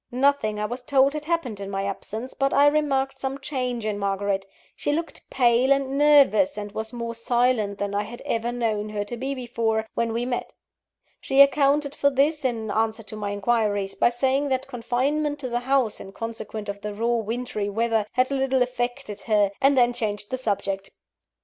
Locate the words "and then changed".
19.61-20.31